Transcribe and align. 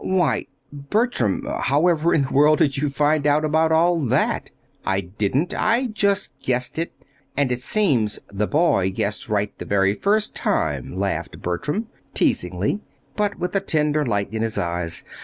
"Why, 0.03 0.47
Bertram, 0.73 1.45
however 1.45 2.11
in 2.11 2.23
the 2.23 2.31
world 2.33 2.57
did 2.57 2.75
you 2.75 2.89
find 2.89 3.27
out 3.27 3.45
about 3.45 3.71
all 3.71 3.99
that?" 3.99 4.49
"I 4.83 5.01
didn't. 5.01 5.53
I 5.53 5.85
just 5.93 6.31
guessed 6.41 6.79
it 6.79 6.91
and 7.37 7.51
it 7.51 7.61
seems 7.61 8.17
'the 8.27 8.47
boy 8.47 8.91
guessed 8.95 9.29
right 9.29 9.55
the 9.59 9.65
very 9.65 9.93
first 9.93 10.33
time,'" 10.33 10.97
laughed 10.97 11.39
Bertram, 11.43 11.85
teasingly, 12.15 12.79
but 13.15 13.37
with 13.37 13.55
a 13.55 13.59
tender 13.61 14.03
light 14.03 14.33
in 14.33 14.41
his 14.41 14.57
eyes. 14.57 15.03